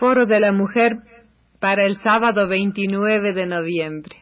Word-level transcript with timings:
Foro 0.00 0.24
de 0.24 0.40
la 0.40 0.50
Mujer 0.50 0.96
para 1.58 1.84
el 1.84 1.98
sábado 1.98 2.48
29 2.48 3.34
de 3.34 3.44
noviembre. 3.44 4.16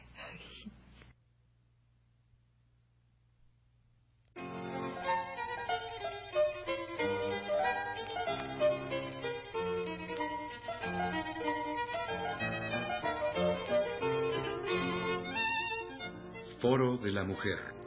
Foro 16.61 16.97
de 16.97 17.13
la 17.13 17.23
Mujer. 17.23 17.78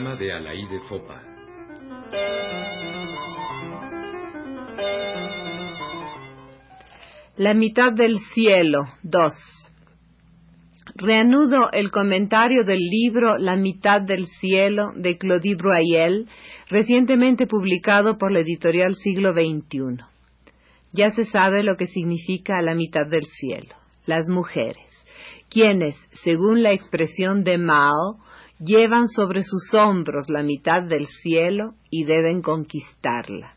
Programa 0.00 0.16
de 0.16 0.80
Fopa. 0.88 1.22
La 7.36 7.54
mitad 7.54 7.92
del 7.92 8.18
cielo, 8.34 8.84
2. 9.02 9.32
Reanudo 10.96 11.70
el 11.72 11.90
comentario 11.90 12.64
del 12.64 12.78
libro 12.78 13.36
La 13.38 13.56
mitad 13.56 14.00
del 14.00 14.26
cielo 14.26 14.92
de 14.96 15.16
Claudie 15.18 15.56
Broyel, 15.56 16.28
recientemente 16.68 17.46
publicado 17.46 18.18
por 18.18 18.32
la 18.32 18.40
editorial 18.40 18.94
Siglo 18.96 19.32
XXI. 19.32 20.04
Ya 20.92 21.10
se 21.10 21.24
sabe 21.24 21.62
lo 21.62 21.76
que 21.76 21.86
significa 21.86 22.60
la 22.62 22.74
mitad 22.74 23.06
del 23.08 23.24
cielo, 23.24 23.74
las 24.06 24.28
mujeres, 24.28 24.86
quienes, 25.48 25.96
según 26.12 26.62
la 26.62 26.72
expresión 26.72 27.44
de 27.44 27.58
Mao, 27.58 28.18
llevan 28.60 29.08
sobre 29.08 29.42
sus 29.42 29.72
hombros 29.74 30.28
la 30.28 30.42
mitad 30.42 30.82
del 30.82 31.06
cielo 31.06 31.74
y 31.90 32.04
deben 32.04 32.42
conquistarla. 32.42 33.54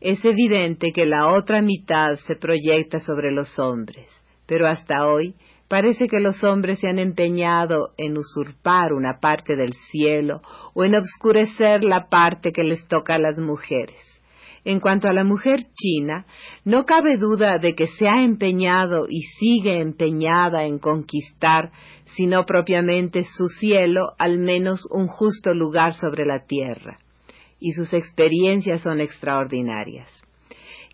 Es 0.00 0.24
evidente 0.24 0.92
que 0.94 1.06
la 1.06 1.32
otra 1.32 1.62
mitad 1.62 2.16
se 2.26 2.36
proyecta 2.36 2.98
sobre 2.98 3.32
los 3.32 3.58
hombres, 3.58 4.06
pero 4.46 4.68
hasta 4.68 5.06
hoy 5.06 5.34
parece 5.68 6.08
que 6.08 6.20
los 6.20 6.42
hombres 6.42 6.80
se 6.80 6.88
han 6.88 6.98
empeñado 6.98 7.90
en 7.96 8.16
usurpar 8.16 8.92
una 8.92 9.18
parte 9.20 9.54
del 9.54 9.72
cielo 9.90 10.40
o 10.74 10.84
en 10.84 10.94
obscurecer 10.94 11.84
la 11.84 12.08
parte 12.08 12.52
que 12.52 12.64
les 12.64 12.86
toca 12.88 13.14
a 13.14 13.18
las 13.18 13.38
mujeres. 13.38 14.17
En 14.64 14.80
cuanto 14.80 15.08
a 15.08 15.12
la 15.12 15.24
mujer 15.24 15.60
china, 15.74 16.26
no 16.64 16.84
cabe 16.84 17.16
duda 17.16 17.58
de 17.58 17.74
que 17.74 17.86
se 17.86 18.08
ha 18.08 18.22
empeñado 18.22 19.06
y 19.08 19.22
sigue 19.22 19.80
empeñada 19.80 20.64
en 20.64 20.78
conquistar, 20.78 21.70
si 22.06 22.26
no 22.26 22.44
propiamente 22.44 23.24
su 23.24 23.48
cielo, 23.48 24.12
al 24.18 24.38
menos 24.38 24.86
un 24.90 25.06
justo 25.06 25.54
lugar 25.54 25.94
sobre 25.94 26.26
la 26.26 26.44
tierra. 26.46 26.98
Y 27.60 27.72
sus 27.72 27.92
experiencias 27.92 28.82
son 28.82 29.00
extraordinarias. 29.00 30.08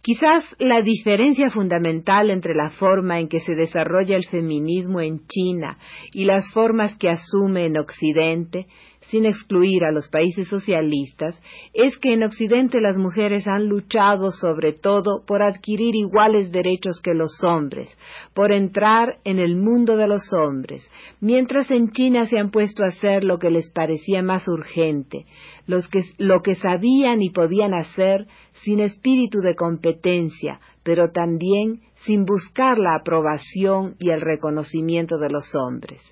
Quizás 0.05 0.45
la 0.59 0.83
diferencia 0.83 1.49
fundamental 1.49 2.29
entre 2.29 2.55
la 2.55 2.69
forma 2.69 3.21
en 3.21 3.27
que 3.27 3.41
se 3.41 3.55
desarrolla 3.55 4.17
el 4.17 4.27
feminismo 4.27 5.01
en 5.01 5.27
China 5.27 5.79
y 6.13 6.27
las 6.27 6.53
formas 6.53 6.95
que 6.97 7.09
asume 7.09 7.65
en 7.65 7.79
Occidente 7.79 8.67
sin 9.09 9.27
excluir 9.27 9.85
a 9.85 9.93
los 9.93 10.09
países 10.09 10.49
socialistas, 10.49 11.41
es 11.73 11.99
que 11.99 12.15
en 12.15 12.23
Occidente 12.23 12.81
las 12.81 12.97
mujeres 12.97 13.47
han 13.47 13.67
luchado 13.67 14.31
sobre 14.31 14.73
todo 14.73 15.25
por 15.27 15.43
adquirir 15.43 15.95
iguales 15.95 16.53
derechos 16.53 17.01
que 17.03 17.15
los 17.15 17.43
hombres, 17.43 17.91
por 18.35 18.53
entrar 18.53 19.19
en 19.25 19.39
el 19.39 19.57
mundo 19.57 19.97
de 19.97 20.07
los 20.07 20.33
hombres, 20.33 20.89
mientras 21.21 21.71
en 21.71 21.91
China 21.91 22.25
se 22.27 22.39
han 22.39 22.51
puesto 22.51 22.85
a 22.85 22.89
hacer 22.89 23.25
lo 23.25 23.39
que 23.39 23.51
les 23.51 23.71
parecía 23.71 24.23
más 24.23 24.47
urgente, 24.49 25.27
lo 25.67 26.43
que 26.43 26.55
sabían 26.55 27.23
y 27.23 27.31
podían 27.31 27.75
hacer 27.75 28.27
sin 28.53 28.81
espíritu 28.81 29.41
de 29.41 29.55
competencia, 29.55 30.61
pero 30.83 31.11
también 31.11 31.81
sin 31.95 32.25
buscar 32.25 32.79
la 32.79 32.97
aprobación 32.97 33.97
y 33.99 34.11
el 34.11 34.21
reconocimiento 34.21 35.17
de 35.19 35.31
los 35.31 35.55
hombres. 35.55 36.03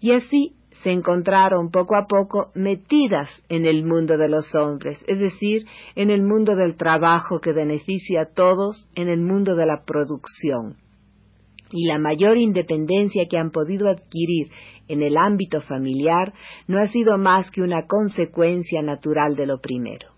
Y 0.00 0.12
así 0.12 0.54
se 0.82 0.90
encontraron 0.90 1.70
poco 1.70 1.94
a 1.96 2.06
poco 2.06 2.50
metidas 2.54 3.28
en 3.48 3.66
el 3.66 3.84
mundo 3.84 4.16
de 4.16 4.28
los 4.28 4.54
hombres, 4.54 5.02
es 5.06 5.18
decir, 5.18 5.62
en 5.94 6.10
el 6.10 6.22
mundo 6.22 6.56
del 6.56 6.76
trabajo 6.76 7.40
que 7.40 7.52
beneficia 7.52 8.22
a 8.22 8.34
todos, 8.34 8.88
en 8.94 9.08
el 9.08 9.20
mundo 9.20 9.56
de 9.56 9.66
la 9.66 9.82
producción. 9.84 10.76
Y 11.72 11.86
la 11.86 11.98
mayor 11.98 12.38
independencia 12.38 13.26
que 13.30 13.38
han 13.38 13.50
podido 13.50 13.88
adquirir 13.88 14.48
en 14.88 15.02
el 15.02 15.16
ámbito 15.16 15.60
familiar 15.60 16.32
no 16.66 16.80
ha 16.80 16.86
sido 16.86 17.16
más 17.16 17.50
que 17.50 17.62
una 17.62 17.86
consecuencia 17.86 18.82
natural 18.82 19.36
de 19.36 19.46
lo 19.46 19.60
primero. 19.60 20.08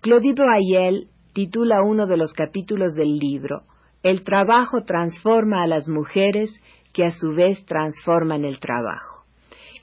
Claudie 0.00 0.34
Ayel 0.56 1.08
titula 1.34 1.82
uno 1.82 2.06
de 2.06 2.16
los 2.16 2.32
capítulos 2.32 2.94
del 2.94 3.16
libro 3.18 3.62
El 4.02 4.24
trabajo 4.24 4.82
transforma 4.84 5.62
a 5.62 5.68
las 5.68 5.86
mujeres 5.86 6.50
que 6.92 7.04
a 7.04 7.12
su 7.12 7.32
vez 7.34 7.64
transforman 7.64 8.44
el 8.44 8.58
trabajo 8.58 9.11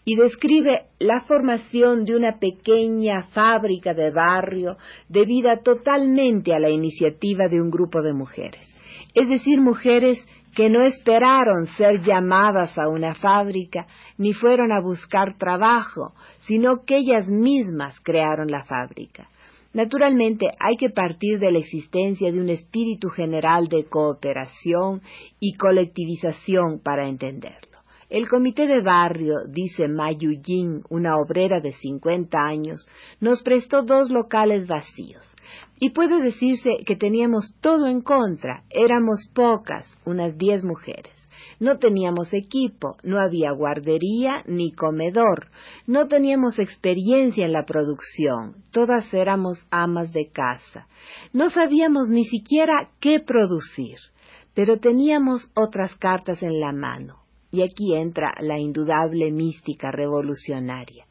y 0.09 0.15
describe 0.15 0.87
la 0.97 1.21
formación 1.21 2.03
de 2.03 2.15
una 2.15 2.39
pequeña 2.39 3.27
fábrica 3.31 3.93
de 3.93 4.09
barrio 4.09 4.75
debida 5.07 5.57
totalmente 5.57 6.51
a 6.51 6.57
la 6.57 6.71
iniciativa 6.71 7.47
de 7.47 7.61
un 7.61 7.69
grupo 7.69 8.01
de 8.01 8.13
mujeres, 8.13 8.67
es 9.13 9.29
decir, 9.29 9.61
mujeres 9.61 10.17
que 10.55 10.67
no 10.67 10.83
esperaron 10.83 11.67
ser 11.77 12.01
llamadas 12.01 12.75
a 12.79 12.89
una 12.89 13.13
fábrica 13.13 13.85
ni 14.17 14.33
fueron 14.33 14.71
a 14.71 14.81
buscar 14.81 15.37
trabajo, 15.37 16.15
sino 16.39 16.85
que 16.87 16.97
ellas 16.97 17.29
mismas 17.29 17.99
crearon 17.99 18.49
la 18.49 18.63
fábrica. 18.63 19.29
Naturalmente 19.75 20.47
hay 20.59 20.75
que 20.77 20.89
partir 20.89 21.37
de 21.37 21.51
la 21.51 21.59
existencia 21.59 22.31
de 22.31 22.41
un 22.41 22.49
espíritu 22.49 23.09
general 23.09 23.67
de 23.67 23.85
cooperación 23.85 25.01
y 25.39 25.53
colectivización 25.53 26.79
para 26.79 27.07
entenderlo. 27.07 27.78
El 28.09 28.27
comité 28.27 28.65
de 28.65 28.81
barrio, 28.81 29.45
dice 29.47 29.87
Mayu 29.87 30.41
Jin, 30.41 30.81
una 30.89 31.17
obrera 31.17 31.59
de 31.61 31.73
50 31.73 32.39
años, 32.39 32.87
nos 33.19 33.43
prestó 33.43 33.83
dos 33.83 34.09
locales 34.09 34.65
vacíos. 34.65 35.23
Y 35.79 35.91
puede 35.91 36.19
decirse 36.19 36.71
que 36.87 36.95
teníamos 36.95 37.53
todo 37.61 37.85
en 37.85 38.01
contra. 38.01 38.63
Éramos 38.71 39.29
pocas, 39.35 39.95
unas 40.05 40.35
diez 40.39 40.63
mujeres. 40.63 41.13
No 41.59 41.77
teníamos 41.77 42.33
equipo, 42.33 42.97
no 43.03 43.21
había 43.21 43.51
guardería 43.51 44.41
ni 44.47 44.71
comedor, 44.71 45.51
no 45.85 46.07
teníamos 46.07 46.57
experiencia 46.57 47.45
en 47.45 47.53
la 47.53 47.65
producción, 47.65 48.63
todas 48.71 49.13
éramos 49.13 49.63
amas 49.69 50.11
de 50.13 50.31
casa. 50.31 50.87
No 51.31 51.51
sabíamos 51.51 52.09
ni 52.09 52.25
siquiera 52.25 52.89
qué 52.99 53.19
producir, 53.19 53.97
pero 54.55 54.79
teníamos 54.79 55.51
otras 55.53 55.95
cartas 55.95 56.41
en 56.41 56.59
la 56.59 56.71
mano 56.71 57.18
y 57.51 57.61
aquí 57.61 57.95
entra 57.95 58.33
la 58.41 58.59
indudable 58.59 59.31
mística 59.31 59.91
revolucionaria. 59.91 61.05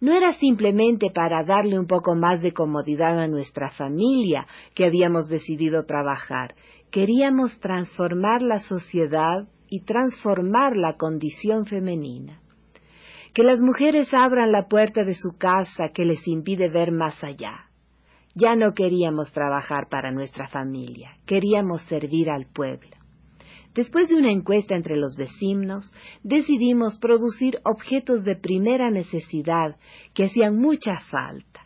No 0.00 0.12
era 0.14 0.32
simplemente 0.32 1.08
para 1.12 1.44
darle 1.44 1.78
un 1.78 1.86
poco 1.86 2.14
más 2.14 2.40
de 2.40 2.52
comodidad 2.52 3.18
a 3.18 3.26
nuestra 3.26 3.70
familia 3.70 4.46
que 4.74 4.84
habíamos 4.84 5.28
decidido 5.28 5.84
trabajar. 5.86 6.54
Queríamos 6.92 7.58
transformar 7.58 8.42
la 8.42 8.60
sociedad 8.60 9.48
y 9.68 9.84
transformar 9.84 10.76
la 10.76 10.96
condición 10.96 11.66
femenina. 11.66 12.40
Que 13.34 13.42
las 13.42 13.60
mujeres 13.60 14.12
abran 14.14 14.52
la 14.52 14.68
puerta 14.68 15.04
de 15.04 15.14
su 15.14 15.36
casa 15.36 15.88
que 15.92 16.04
les 16.04 16.26
impide 16.28 16.70
ver 16.70 16.92
más 16.92 17.22
allá. 17.24 17.68
Ya 18.34 18.54
no 18.54 18.72
queríamos 18.74 19.32
trabajar 19.32 19.88
para 19.90 20.12
nuestra 20.12 20.46
familia, 20.48 21.10
queríamos 21.26 21.82
servir 21.82 22.30
al 22.30 22.46
pueblo. 22.46 22.97
Después 23.78 24.08
de 24.08 24.16
una 24.16 24.32
encuesta 24.32 24.74
entre 24.74 24.96
los 24.96 25.14
vecinos, 25.14 25.88
decidimos 26.24 26.98
producir 26.98 27.60
objetos 27.64 28.24
de 28.24 28.34
primera 28.34 28.90
necesidad 28.90 29.76
que 30.14 30.24
hacían 30.24 30.58
mucha 30.58 30.98
falta. 31.08 31.60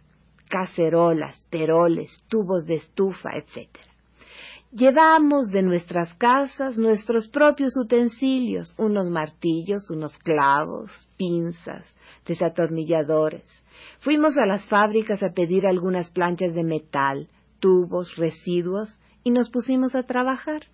Cacerolas, 0.51 1.47
peroles, 1.49 2.23
tubos 2.29 2.67
de 2.67 2.75
estufa, 2.75 3.31
etc. 3.31 3.67
Llevamos 4.73 5.49
de 5.53 5.63
nuestras 5.63 6.13
casas 6.17 6.77
nuestros 6.77 7.29
propios 7.29 7.73
utensilios, 7.83 8.75
unos 8.77 9.09
martillos, 9.09 9.89
unos 9.89 10.13
clavos, 10.19 10.91
pinzas, 11.17 11.97
desatornilladores. 12.27 13.49
Fuimos 14.01 14.37
a 14.37 14.45
las 14.45 14.69
fábricas 14.69 15.23
a 15.23 15.33
pedir 15.33 15.67
algunas 15.67 16.11
planchas 16.11 16.53
de 16.53 16.63
metal, 16.63 17.29
tubos, 17.59 18.17
residuos, 18.17 18.99
y 19.25 19.31
nos 19.31 19.49
pusimos 19.49 19.95
a 19.95 20.03
trabajar. 20.03 20.67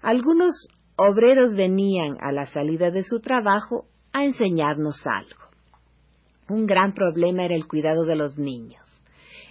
Algunos 0.00 0.68
obreros 0.98 1.54
venían 1.54 2.18
a 2.20 2.32
la 2.32 2.46
salida 2.46 2.90
de 2.90 3.04
su 3.04 3.20
trabajo 3.20 3.86
a 4.12 4.24
enseñarnos 4.24 5.00
algo. 5.06 5.48
Un 6.48 6.66
gran 6.66 6.92
problema 6.92 7.44
era 7.44 7.54
el 7.54 7.68
cuidado 7.68 8.04
de 8.04 8.16
los 8.16 8.36
niños. 8.36 8.82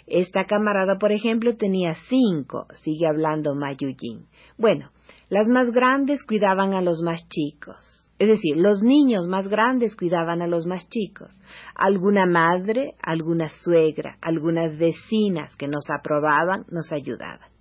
Esta 0.08 0.46
camarada, 0.46 0.98
por 1.00 1.12
ejemplo, 1.12 1.56
tenía 1.56 1.94
cinco, 2.10 2.68
sigue 2.84 3.08
hablando 3.08 3.56
Mayujin. 3.56 4.26
Bueno, 4.58 4.90
las 5.30 5.48
más 5.48 5.68
grandes 5.72 6.24
cuidaban 6.26 6.74
a 6.74 6.82
los 6.82 7.02
más 7.02 7.28
chicos. 7.30 7.78
Es 8.20 8.28
decir, 8.28 8.58
los 8.58 8.82
niños 8.82 9.28
más 9.28 9.48
grandes 9.48 9.96
cuidaban 9.96 10.42
a 10.42 10.48
los 10.48 10.66
más 10.66 10.90
chicos. 10.90 11.30
Alguna 11.76 12.26
madre, 12.26 12.96
alguna 13.02 13.48
suegra, 13.62 14.18
algunas 14.22 14.78
vecinas 14.78 15.56
que 15.56 15.68
nos 15.68 15.86
aprobaban 15.90 16.66
nos 16.72 16.92
ayudaban. 16.92 17.56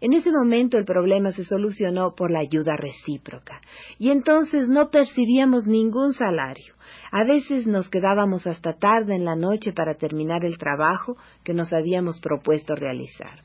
En 0.00 0.12
ese 0.12 0.30
momento 0.30 0.76
el 0.76 0.84
problema 0.84 1.30
se 1.30 1.44
solucionó 1.44 2.14
por 2.14 2.30
la 2.30 2.40
ayuda 2.40 2.76
recíproca 2.76 3.60
y 3.98 4.10
entonces 4.10 4.68
no 4.68 4.90
percibíamos 4.90 5.66
ningún 5.66 6.12
salario. 6.12 6.74
A 7.10 7.24
veces 7.24 7.66
nos 7.66 7.88
quedábamos 7.88 8.46
hasta 8.46 8.74
tarde 8.74 9.14
en 9.14 9.24
la 9.24 9.36
noche 9.36 9.72
para 9.72 9.94
terminar 9.94 10.44
el 10.44 10.58
trabajo 10.58 11.16
que 11.44 11.54
nos 11.54 11.72
habíamos 11.72 12.20
propuesto 12.20 12.74
realizar. 12.74 13.40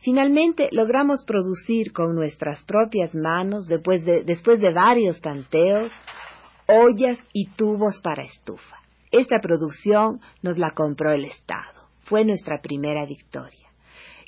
Finalmente 0.00 0.68
logramos 0.72 1.24
producir 1.24 1.92
con 1.92 2.14
nuestras 2.16 2.64
propias 2.64 3.14
manos, 3.14 3.68
después 3.68 4.04
de, 4.04 4.24
después 4.24 4.60
de 4.60 4.72
varios 4.72 5.20
tanteos, 5.20 5.92
ollas 6.66 7.18
y 7.32 7.48
tubos 7.50 8.00
para 8.00 8.24
estufa. 8.24 8.76
Esta 9.12 9.38
producción 9.40 10.20
nos 10.42 10.58
la 10.58 10.72
compró 10.74 11.12
el 11.12 11.26
Estado. 11.26 11.86
Fue 12.04 12.24
nuestra 12.24 12.60
primera 12.60 13.06
victoria 13.06 13.61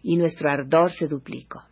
y 0.05 0.17
nuestro 0.17 0.51
ardor 0.51 0.93
se 0.93 1.09
duplicó. 1.09 1.63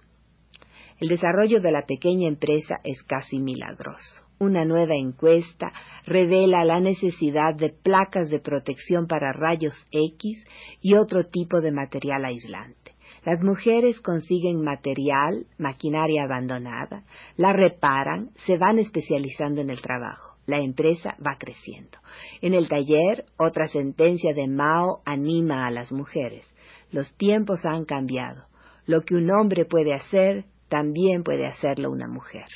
El 0.98 1.08
desarrollo 1.08 1.60
de 1.60 1.70
la 1.70 1.84
pequeña 1.86 2.26
empresa 2.26 2.80
es 2.82 3.02
casi 3.04 3.38
milagroso. 3.38 4.22
Una 4.38 4.64
nueva 4.64 4.94
encuesta 4.96 5.72
revela 6.06 6.64
la 6.64 6.80
necesidad 6.80 7.54
de 7.56 7.70
placas 7.70 8.28
de 8.30 8.40
protección 8.40 9.06
para 9.06 9.32
rayos 9.32 9.74
X 9.92 10.44
y 10.80 10.94
otro 10.94 11.26
tipo 11.26 11.60
de 11.60 11.70
material 11.70 12.24
aislante. 12.24 12.81
Las 13.24 13.40
mujeres 13.44 14.00
consiguen 14.00 14.62
material, 14.62 15.46
maquinaria 15.56 16.24
abandonada, 16.24 17.04
la 17.36 17.52
reparan, 17.52 18.30
se 18.46 18.58
van 18.58 18.80
especializando 18.80 19.60
en 19.60 19.70
el 19.70 19.80
trabajo. 19.80 20.36
La 20.46 20.58
empresa 20.58 21.14
va 21.24 21.36
creciendo. 21.38 21.98
En 22.40 22.52
el 22.52 22.68
taller, 22.68 23.26
otra 23.36 23.68
sentencia 23.68 24.34
de 24.34 24.48
Mao 24.48 25.02
anima 25.04 25.68
a 25.68 25.70
las 25.70 25.92
mujeres. 25.92 26.52
Los 26.90 27.16
tiempos 27.16 27.64
han 27.64 27.84
cambiado. 27.84 28.46
Lo 28.86 29.02
que 29.02 29.14
un 29.14 29.30
hombre 29.30 29.66
puede 29.66 29.94
hacer, 29.94 30.46
también 30.68 31.22
puede 31.22 31.46
hacerlo 31.46 31.92
una 31.92 32.08
mujer. 32.08 32.46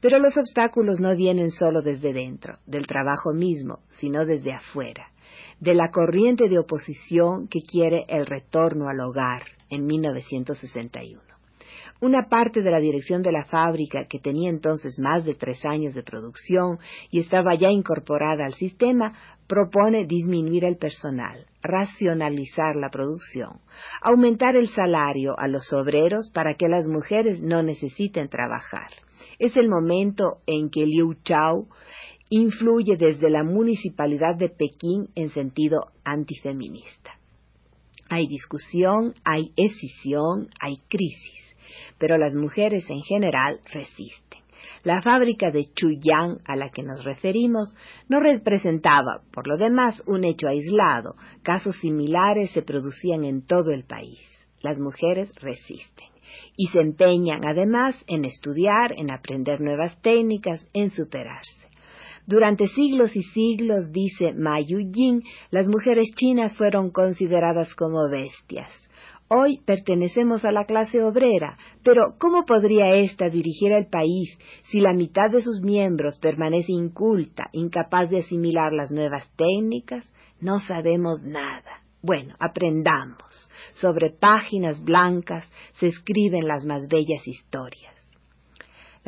Pero 0.00 0.18
los 0.18 0.36
obstáculos 0.36 0.98
no 0.98 1.14
vienen 1.14 1.52
solo 1.52 1.82
desde 1.82 2.12
dentro, 2.12 2.58
del 2.66 2.84
trabajo 2.88 3.32
mismo, 3.32 3.78
sino 4.00 4.24
desde 4.24 4.52
afuera, 4.52 5.12
de 5.60 5.74
la 5.74 5.90
corriente 5.92 6.48
de 6.48 6.58
oposición 6.58 7.46
que 7.46 7.60
quiere 7.60 8.04
el 8.08 8.26
retorno 8.26 8.88
al 8.88 9.00
hogar 9.00 9.57
en 9.70 9.86
1961. 9.86 11.22
Una 12.00 12.28
parte 12.28 12.62
de 12.62 12.70
la 12.70 12.78
dirección 12.78 13.22
de 13.22 13.32
la 13.32 13.44
fábrica, 13.44 14.06
que 14.08 14.20
tenía 14.20 14.50
entonces 14.50 15.00
más 15.00 15.24
de 15.24 15.34
tres 15.34 15.64
años 15.64 15.94
de 15.94 16.04
producción 16.04 16.78
y 17.10 17.18
estaba 17.18 17.56
ya 17.56 17.70
incorporada 17.70 18.44
al 18.44 18.54
sistema, 18.54 19.14
propone 19.48 20.06
disminuir 20.06 20.64
el 20.64 20.76
personal, 20.76 21.46
racionalizar 21.60 22.76
la 22.76 22.90
producción, 22.90 23.60
aumentar 24.00 24.54
el 24.54 24.68
salario 24.68 25.36
a 25.38 25.48
los 25.48 25.72
obreros 25.72 26.30
para 26.32 26.54
que 26.54 26.68
las 26.68 26.86
mujeres 26.86 27.42
no 27.42 27.64
necesiten 27.64 28.28
trabajar. 28.28 28.90
Es 29.40 29.56
el 29.56 29.68
momento 29.68 30.38
en 30.46 30.70
que 30.70 30.86
Liu 30.86 31.14
Chao 31.24 31.66
influye 32.30 32.96
desde 32.96 33.28
la 33.28 33.42
municipalidad 33.42 34.36
de 34.36 34.50
Pekín 34.50 35.08
en 35.16 35.30
sentido 35.30 35.88
antifeminista. 36.04 37.17
Hay 38.08 38.26
discusión, 38.26 39.14
hay 39.24 39.52
escisión, 39.56 40.48
hay 40.60 40.78
crisis 40.88 41.48
pero 41.98 42.16
las 42.16 42.34
mujeres 42.34 42.88
en 42.88 43.02
general 43.02 43.60
resisten. 43.72 44.40
La 44.84 45.02
fábrica 45.02 45.50
de 45.50 45.66
Chuyang 45.74 46.38
a 46.44 46.56
la 46.56 46.70
que 46.70 46.82
nos 46.82 47.04
referimos 47.04 47.74
no 48.08 48.20
representaba, 48.20 49.22
por 49.32 49.46
lo 49.46 49.56
demás, 49.56 50.02
un 50.06 50.24
hecho 50.24 50.48
aislado. 50.48 51.14
Casos 51.42 51.76
similares 51.76 52.50
se 52.52 52.62
producían 52.62 53.24
en 53.24 53.44
todo 53.44 53.70
el 53.72 53.84
país. 53.84 54.18
Las 54.62 54.78
mujeres 54.78 55.32
resisten 55.40 56.08
y 56.56 56.66
se 56.68 56.80
empeñan 56.80 57.46
además 57.46 58.02
en 58.06 58.24
estudiar, 58.24 58.92
en 58.96 59.10
aprender 59.10 59.60
nuevas 59.60 60.00
técnicas, 60.02 60.66
en 60.74 60.90
superarse. 60.90 61.67
Durante 62.28 62.66
siglos 62.66 63.16
y 63.16 63.22
siglos, 63.22 63.90
dice 63.90 64.34
Ma 64.34 64.60
Yujin, 64.60 65.22
las 65.50 65.66
mujeres 65.66 66.10
chinas 66.14 66.54
fueron 66.58 66.90
consideradas 66.90 67.74
como 67.74 68.06
bestias. 68.10 68.70
Hoy 69.28 69.62
pertenecemos 69.64 70.44
a 70.44 70.52
la 70.52 70.66
clase 70.66 71.02
obrera, 71.02 71.56
pero 71.82 72.16
¿cómo 72.18 72.44
podría 72.44 72.90
ésta 72.96 73.30
dirigir 73.30 73.72
el 73.72 73.86
país 73.86 74.38
si 74.64 74.78
la 74.78 74.92
mitad 74.92 75.30
de 75.32 75.40
sus 75.40 75.62
miembros 75.62 76.18
permanece 76.18 76.72
inculta, 76.72 77.48
incapaz 77.52 78.10
de 78.10 78.18
asimilar 78.18 78.74
las 78.74 78.92
nuevas 78.92 79.26
técnicas? 79.36 80.06
No 80.38 80.60
sabemos 80.60 81.22
nada. 81.22 81.82
Bueno, 82.02 82.34
aprendamos. 82.40 83.50
Sobre 83.72 84.10
páginas 84.10 84.84
blancas 84.84 85.50
se 85.76 85.86
escriben 85.86 86.46
las 86.46 86.66
más 86.66 86.88
bellas 86.88 87.26
historias. 87.26 87.97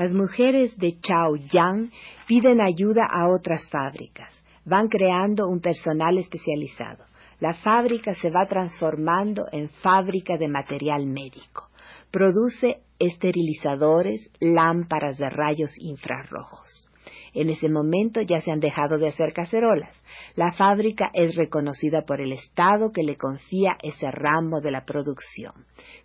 Las 0.01 0.15
mujeres 0.15 0.79
de 0.79 0.99
Chaoyang 0.99 1.91
piden 2.27 2.63
ayuda 2.63 3.05
a 3.05 3.29
otras 3.29 3.69
fábricas. 3.69 4.33
Van 4.65 4.89
creando 4.89 5.47
un 5.47 5.61
personal 5.61 6.17
especializado 6.17 7.05
la 7.41 7.55
fábrica 7.55 8.15
se 8.15 8.31
va 8.31 8.47
transformando 8.47 9.47
en 9.51 9.71
fábrica 9.71 10.37
de 10.37 10.47
material 10.47 11.07
médico. 11.07 11.71
Produce 12.11 12.81
esterilizadores, 12.99 14.31
lámparas 14.41 15.17
de 15.17 15.31
rayos 15.31 15.71
infrarrojos. 15.79 16.90
En 17.35 17.49
ese 17.51 17.69
momento 17.69 18.21
ya 18.21 18.41
se 18.41 18.51
han 18.51 18.61
dejado 18.61 18.99
de 18.99 19.09
hacer 19.09 19.33
cacerolas. 19.33 19.97
La 20.37 20.53
fábrica 20.53 21.11
es 21.15 21.37
reconocida 21.37 22.03
por 22.03 22.21
el 22.21 22.33
Estado 22.33 22.93
que 22.93 23.03
le 23.03 23.17
confía 23.17 23.77
ese 23.83 24.11
ramo 24.11 24.61
de 24.61 24.71
la 24.71 24.85
producción. 24.85 25.53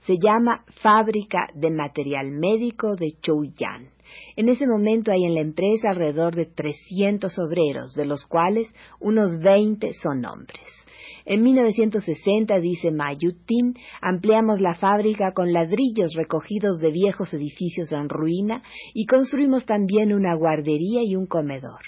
Se 0.01 0.18
llama 0.18 0.63
Fábrica 0.81 1.48
de 1.54 1.72
Material 1.72 2.31
Médico 2.31 2.95
de 2.95 3.13
Chouyan. 3.22 3.89
En 4.36 4.50
ese 4.50 4.68
momento 4.68 5.12
hay 5.12 5.25
en 5.25 5.36
la 5.36 5.42
empresa 5.42 5.90
alrededor 5.90 6.36
de 6.36 6.46
300 6.46 7.38
obreros, 7.40 7.94
de 7.94 8.06
los 8.06 8.25
cuales 8.25 8.68
unos 9.00 9.40
20 9.40 9.92
son 10.02 10.25
hombres. 10.25 10.86
En 11.25 11.42
1960, 11.42 12.60
dice 12.60 12.92
Mayutin, 12.92 13.74
ampliamos 14.02 14.62
la 14.62 14.75
fábrica 14.75 15.34
con 15.34 15.54
ladrillos 15.54 16.13
recogidos 16.16 16.80
de 16.80 16.92
viejos 16.92 17.34
edificios 17.34 17.92
en 17.92 18.10
ruina 18.10 18.62
y 18.94 19.07
construimos 19.07 19.66
también 19.66 20.13
una 20.13 20.36
guardería 20.36 21.02
y 21.04 21.16
un 21.16 21.25
comedor. 21.25 21.81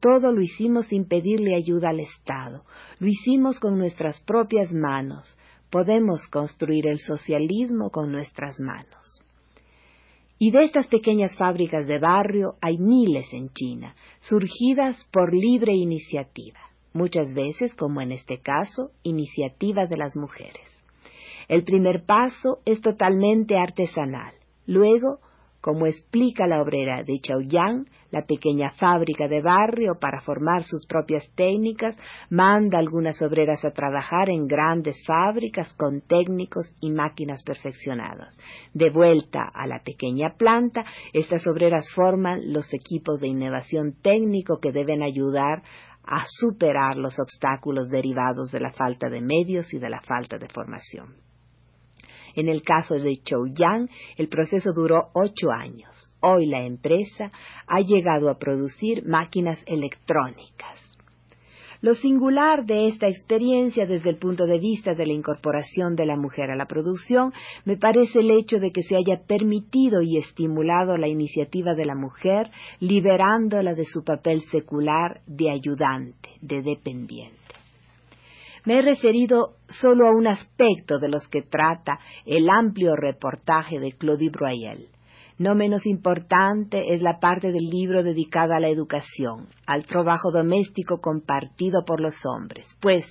Todo 0.00 0.32
lo 0.32 0.40
hicimos 0.40 0.86
sin 0.86 1.06
pedirle 1.06 1.54
ayuda 1.54 1.90
al 1.90 2.00
Estado. 2.00 2.64
Lo 2.98 3.06
hicimos 3.06 3.60
con 3.60 3.78
nuestras 3.78 4.20
propias 4.20 4.72
manos. 4.72 5.36
Podemos 5.70 6.26
construir 6.28 6.88
el 6.88 6.98
socialismo 6.98 7.90
con 7.90 8.10
nuestras 8.10 8.58
manos. 8.60 9.19
Y 10.40 10.50
de 10.50 10.64
estas 10.64 10.88
pequeñas 10.88 11.36
fábricas 11.36 11.86
de 11.86 12.00
barrio 12.00 12.56
hay 12.60 12.78
miles 12.78 13.32
en 13.32 13.50
China, 13.50 13.94
surgidas 14.20 15.06
por 15.12 15.32
libre 15.32 15.72
iniciativa 15.72 16.58
muchas 16.92 17.32
veces, 17.34 17.74
como 17.74 18.00
en 18.00 18.12
este 18.12 18.38
caso, 18.38 18.90
iniciativa 19.02 19.86
de 19.86 19.96
las 19.96 20.16
mujeres. 20.16 20.68
El 21.48 21.64
primer 21.64 22.04
paso 22.04 22.58
es 22.64 22.80
totalmente 22.80 23.56
artesanal. 23.56 24.34
Luego, 24.66 25.18
como 25.60 25.86
explica 25.86 26.46
la 26.46 26.62
obrera 26.62 27.02
de 27.02 27.20
Chaoyang, 27.20 27.86
la 28.10 28.24
pequeña 28.24 28.72
fábrica 28.72 29.28
de 29.28 29.42
barrio 29.42 29.98
para 30.00 30.20
formar 30.22 30.62
sus 30.64 30.86
propias 30.86 31.30
técnicas, 31.34 31.96
manda 32.30 32.78
algunas 32.78 33.20
obreras 33.22 33.64
a 33.64 33.70
trabajar 33.70 34.30
en 34.30 34.46
grandes 34.46 34.96
fábricas 35.06 35.72
con 35.74 36.00
técnicos 36.00 36.74
y 36.80 36.90
máquinas 36.90 37.42
perfeccionadas. 37.42 38.36
De 38.74 38.90
vuelta 38.90 39.48
a 39.52 39.66
la 39.66 39.80
pequeña 39.82 40.34
planta, 40.36 40.84
estas 41.12 41.46
obreras 41.46 41.90
forman 41.94 42.52
los 42.52 42.72
equipos 42.72 43.20
de 43.20 43.28
innovación 43.28 43.94
técnico 44.02 44.58
que 44.60 44.72
deben 44.72 45.02
ayudar 45.02 45.62
a 46.04 46.24
superar 46.26 46.96
los 46.96 47.18
obstáculos 47.18 47.88
derivados 47.88 48.50
de 48.50 48.60
la 48.60 48.72
falta 48.72 49.08
de 49.08 49.20
medios 49.20 49.72
y 49.74 49.78
de 49.78 49.90
la 49.90 50.00
falta 50.00 50.38
de 50.38 50.48
formación. 50.48 51.29
En 52.34 52.48
el 52.48 52.62
caso 52.62 52.94
de 52.94 53.20
Chouyang, 53.22 53.88
el 54.16 54.28
proceso 54.28 54.72
duró 54.72 55.08
ocho 55.14 55.50
años. 55.50 55.90
Hoy 56.20 56.46
la 56.46 56.64
empresa 56.64 57.30
ha 57.66 57.80
llegado 57.80 58.28
a 58.28 58.38
producir 58.38 59.06
máquinas 59.06 59.62
electrónicas. 59.66 60.90
Lo 61.82 61.94
singular 61.94 62.66
de 62.66 62.88
esta 62.88 63.08
experiencia 63.08 63.86
desde 63.86 64.10
el 64.10 64.18
punto 64.18 64.44
de 64.44 64.58
vista 64.58 64.94
de 64.94 65.06
la 65.06 65.14
incorporación 65.14 65.96
de 65.96 66.04
la 66.04 66.14
mujer 66.14 66.50
a 66.50 66.56
la 66.56 66.66
producción 66.66 67.32
me 67.64 67.78
parece 67.78 68.18
el 68.18 68.30
hecho 68.32 68.58
de 68.58 68.70
que 68.70 68.82
se 68.82 68.96
haya 68.96 69.22
permitido 69.26 70.02
y 70.02 70.18
estimulado 70.18 70.98
la 70.98 71.08
iniciativa 71.08 71.74
de 71.74 71.86
la 71.86 71.94
mujer, 71.94 72.50
liberándola 72.80 73.72
de 73.72 73.86
su 73.86 74.04
papel 74.04 74.42
secular 74.42 75.22
de 75.26 75.50
ayudante, 75.50 76.28
de 76.42 76.60
dependiente. 76.60 77.39
Me 78.64 78.78
he 78.78 78.82
referido 78.82 79.54
solo 79.68 80.08
a 80.08 80.12
un 80.12 80.26
aspecto 80.26 80.98
de 80.98 81.08
los 81.08 81.26
que 81.28 81.42
trata 81.42 81.98
el 82.26 82.48
amplio 82.48 82.94
reportaje 82.96 83.78
de 83.78 83.92
Claudie 83.92 84.30
Broyel. 84.30 84.88
No 85.38 85.54
menos 85.54 85.86
importante 85.86 86.92
es 86.92 87.00
la 87.00 87.18
parte 87.18 87.50
del 87.50 87.70
libro 87.70 88.02
dedicada 88.02 88.56
a 88.56 88.60
la 88.60 88.68
educación, 88.68 89.48
al 89.66 89.86
trabajo 89.86 90.30
doméstico 90.30 91.00
compartido 91.00 91.82
por 91.86 92.00
los 92.00 92.14
hombres, 92.26 92.66
pues 92.82 93.06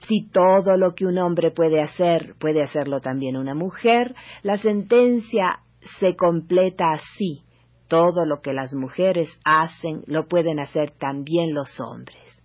si 0.00 0.28
todo 0.28 0.76
lo 0.76 0.94
que 0.94 1.06
un 1.06 1.18
hombre 1.18 1.50
puede 1.50 1.80
hacer 1.80 2.34
puede 2.38 2.62
hacerlo 2.62 3.00
también 3.00 3.36
una 3.36 3.54
mujer, 3.54 4.14
la 4.42 4.58
sentencia 4.58 5.60
se 5.98 6.14
completa 6.14 6.92
así. 6.92 7.42
Todo 7.88 8.26
lo 8.26 8.40
que 8.40 8.52
las 8.52 8.74
mujeres 8.74 9.28
hacen 9.44 10.02
lo 10.06 10.26
pueden 10.26 10.58
hacer 10.58 10.90
también 10.90 11.54
los 11.54 11.80
hombres. 11.80 12.35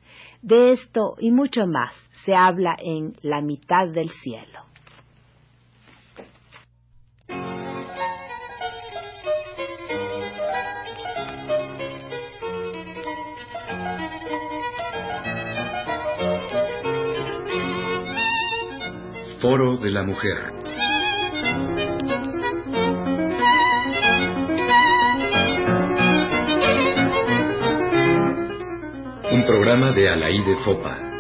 De 0.42 0.72
esto 0.72 1.16
y 1.20 1.32
mucho 1.32 1.68
más 1.68 1.94
se 2.26 2.34
habla 2.34 2.76
en 2.80 3.14
La 3.22 3.42
mitad 3.42 3.88
del 3.90 4.10
cielo. 4.10 4.62
Foro 19.40 19.78
de 19.78 19.90
la 19.92 20.04
Mujer. 20.04 21.91
Programa 29.46 29.92
de 29.92 30.10
Alaí 30.10 30.42
de 30.44 30.56
Fopa. 30.58 31.11